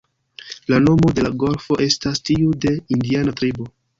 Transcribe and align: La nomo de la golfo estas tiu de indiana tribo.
La 0.73 0.79
nomo 0.85 1.11
de 1.19 1.25
la 1.25 1.31
golfo 1.43 1.77
estas 1.87 2.23
tiu 2.31 2.49
de 2.65 2.75
indiana 2.97 3.37
tribo. 3.43 3.71